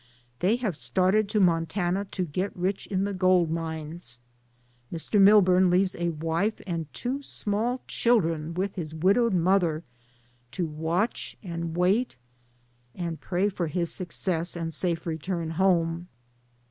[0.39, 4.19] They have started to Montana to get rich in the gold mines.
[4.91, 5.21] Mr.
[5.21, 9.83] Milburn leaves a wife and two small children with his widowed mother,
[10.53, 12.15] to watch, and wait,
[12.95, 16.07] and pray for his success and safe return home.